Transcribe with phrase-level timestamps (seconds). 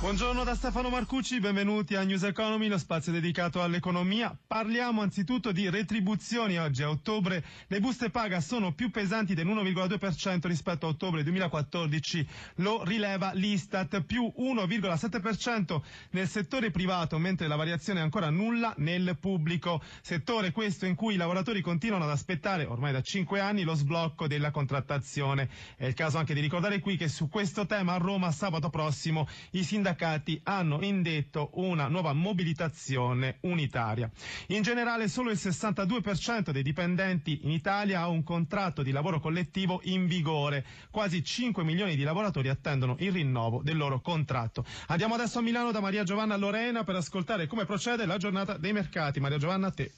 [0.00, 4.34] Buongiorno da Stefano Marcucci, benvenuti a News Economy, lo spazio dedicato all'economia.
[4.46, 6.56] Parliamo anzitutto di retribuzioni.
[6.56, 12.84] Oggi a ottobre le buste paga sono più pesanti dell'1,2% rispetto a ottobre 2014, lo
[12.84, 19.82] rileva l'Istat, più 1,7% nel settore privato, mentre la variazione è ancora nulla nel pubblico.
[20.00, 24.28] Settore questo in cui i lavoratori continuano ad aspettare ormai da 5 anni lo sblocco
[24.28, 25.48] della contrattazione.
[25.76, 29.26] È il caso anche di ricordare qui che su questo tema a Roma sabato prossimo
[29.50, 34.10] i sindacati sindacati hanno indetto una nuova mobilitazione unitaria.
[34.48, 39.80] In generale solo il 62% dei dipendenti in Italia ha un contratto di lavoro collettivo
[39.84, 40.64] in vigore.
[40.90, 44.64] Quasi 5 milioni di lavoratori attendono il rinnovo del loro contratto.
[44.88, 48.72] Andiamo adesso a Milano da Maria Giovanna Lorena per ascoltare come procede la giornata dei
[48.72, 49.20] mercati.
[49.20, 49.92] Maria Giovanna, a te.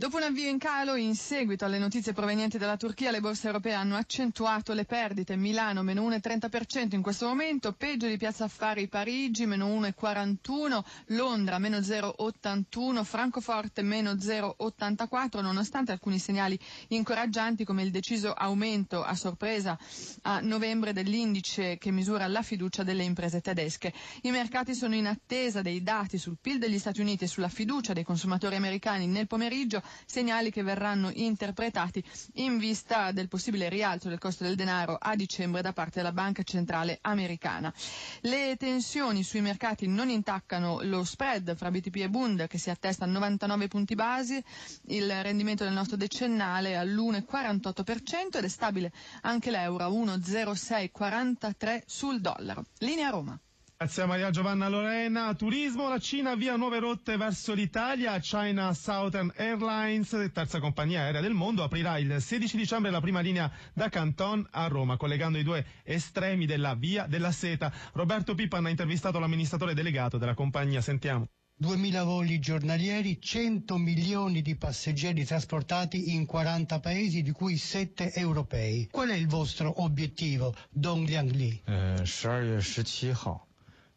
[0.00, 3.74] Dopo un avvio in calo, in seguito alle notizie provenienti dalla Turchia, le borse europee
[3.74, 5.36] hanno accentuato le perdite.
[5.36, 11.80] Milano meno 1,30% in questo momento, peggio di Piazza Affari Parigi meno 1,41%, Londra meno
[11.80, 19.78] 0,81%, Francoforte meno 0,84%, nonostante alcuni segnali incoraggianti come il deciso aumento a sorpresa
[20.22, 23.92] a novembre dell'indice che misura la fiducia delle imprese tedesche.
[24.22, 27.92] I mercati sono in attesa dei dati sul PIL degli Stati Uniti e sulla fiducia
[27.92, 32.02] dei consumatori americani nel pomeriggio segnali che verranno interpretati
[32.34, 36.42] in vista del possibile rialzo del costo del denaro a dicembre da parte della Banca
[36.42, 37.72] Centrale Americana.
[38.20, 43.04] Le tensioni sui mercati non intaccano lo spread fra BTP e Bund che si attesta
[43.04, 44.42] a 99 punti basi,
[44.86, 52.64] il rendimento del nostro decennale all'1,48% ed è stabile anche l'euro a 1,0643 sul dollaro.
[52.78, 53.38] Linea Roma.
[53.82, 55.32] Grazie a Maria Giovanna Lorena.
[55.34, 58.18] Turismo, la Cina via nuove rotte verso l'Italia.
[58.18, 63.50] China Southern Airlines, terza compagnia aerea del mondo, aprirà il 16 dicembre la prima linea
[63.72, 67.72] da Canton a Roma, collegando i due estremi della via della seta.
[67.94, 70.82] Roberto Pippan ha intervistato l'amministratore delegato della compagnia.
[70.82, 71.28] Sentiamo.
[71.62, 78.88] 2.000 voli giornalieri, 100 milioni di passeggeri trasportati in 40 paesi, di cui 7 europei.
[78.90, 81.62] Qual è il vostro obiettivo, Dong Liangli?
[81.64, 82.26] Eh, 12
[82.58, 83.48] 月17号。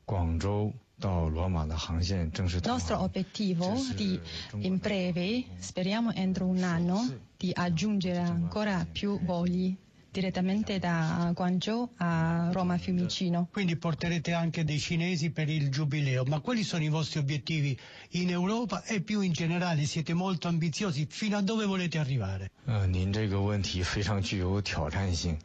[0.05, 0.73] 广州。
[1.03, 4.17] Il nostro obiettivo di,
[4.59, 9.75] in breve, speriamo entro un anno, di aggiungere ancora più voli
[10.13, 13.47] direttamente da Guangzhou a Roma Fiumicino.
[13.51, 17.75] Quindi porterete anche dei cinesi per il giubileo, ma quali sono i vostri obiettivi
[18.11, 19.85] in Europa e più in generale?
[19.85, 22.51] Siete molto ambiziosi, fino a dove volete arrivare?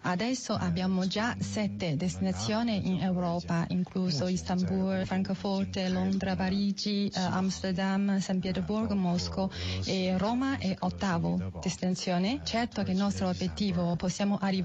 [0.02, 8.94] Adesso abbiamo già sette destinazioni in Europa, incluso Istanbul, Francoforte, Londra, Parigi, Amsterdam, San Pietroburgo,
[8.94, 9.50] Mosco
[9.86, 12.40] e Roma è ottavo destinazione.
[12.44, 14.56] Certo che il nostro obiettivo possiamo arrivare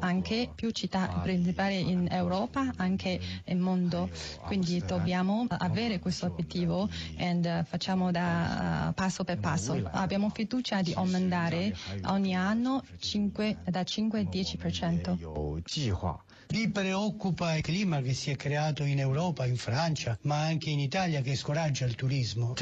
[0.00, 4.08] anche più città principali in Europa, anche nel mondo,
[4.44, 9.80] quindi dobbiamo avere questo obiettivo e facciamo da uh, passo per passo.
[9.92, 11.74] Abbiamo fiducia di aumentare
[12.06, 16.25] ogni anno 5, da 5 al 10%.
[16.48, 20.78] Mi preoccupa il clima che si è creato in Europa, in Francia, ma anche in
[20.78, 22.54] Italia che scoraggia il turismo.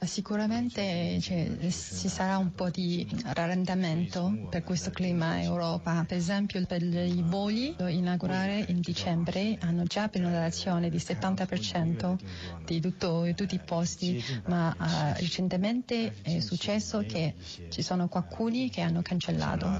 [0.00, 6.04] Sicuramente cioè, ci sarà un po' di rallentamento per questo clima in Europa.
[6.06, 12.18] Per esempio per i voli da inaugurare in dicembre hanno già prenotazione di 70%
[12.64, 17.34] di tutto, tutti i posti, ma uh, recentemente è successo che
[17.70, 19.78] ci sono qualcuni che hanno cancellato.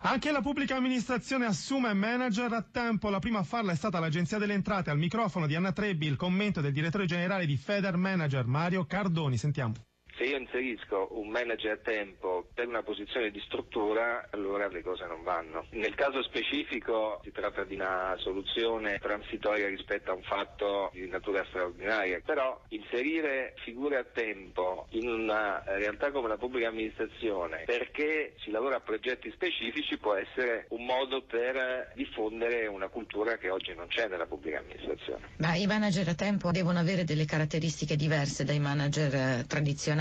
[0.00, 3.08] Anche la pubblica amministrazione assume manager a tempo.
[3.08, 4.90] La prima a farla è stata l'Agenzia delle Entrate.
[4.90, 9.36] Al microfono di Anna Trebbi il commento del direttore generale di Feder Manager Mario Cardoni.
[9.38, 9.74] Sentiamo.
[10.16, 15.04] Se io inserisco un manager a tempo per una posizione di struttura, allora le cose
[15.06, 15.66] non vanno.
[15.70, 21.44] Nel caso specifico si tratta di una soluzione transitoria rispetto a un fatto di natura
[21.48, 28.50] straordinaria, però inserire figure a tempo in una realtà come la pubblica amministrazione perché si
[28.50, 33.86] lavora a progetti specifici può essere un modo per diffondere una cultura che oggi non
[33.88, 35.28] c'è nella pubblica amministrazione.
[35.38, 39.44] Ma i manager a tempo devono avere delle caratteristiche diverse dai manager eh,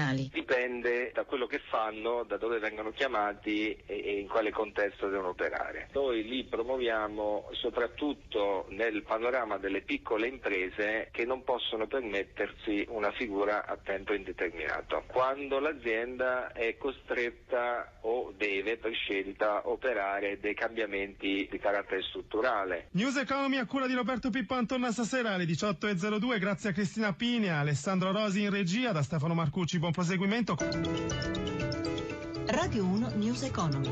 [0.06, 0.30] tradizionali.
[0.32, 5.30] Dipende da quello che fanno, da dove vengono chiamati e, e in quale contesto devono
[5.30, 5.90] operare.
[5.94, 13.66] Noi li promuoviamo soprattutto nel panorama delle piccole imprese che non possono permettersi una figura
[13.66, 15.04] a tempo indeterminato.
[15.08, 22.88] Quando l'azienda è costretta o deve per scelta operare dei cambiamenti di carattere strutturale.
[22.92, 27.50] News Economy a cura di Roberto Pippan torna stasera alle 18.02 grazie a Cristina Pini,
[27.50, 29.80] a Alessandro Rosi in regia, da Stefano Marcucci.
[29.80, 30.58] Buon proseguimento.
[32.48, 33.88] Radio 1 News Economy.